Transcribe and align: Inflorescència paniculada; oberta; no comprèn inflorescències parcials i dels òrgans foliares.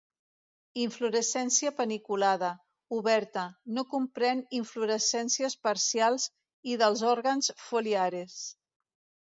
Inflorescència 0.83 1.71
paniculada; 1.81 2.49
oberta; 2.99 3.43
no 3.79 3.85
comprèn 3.93 4.41
inflorescències 4.63 5.59
parcials 5.69 6.29
i 6.73 6.83
dels 6.85 7.05
òrgans 7.17 7.55
foliares. 7.69 8.41